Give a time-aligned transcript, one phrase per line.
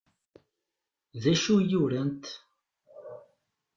[1.21, 2.25] D acu i urant?